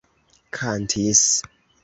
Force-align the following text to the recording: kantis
kantis 0.55 1.21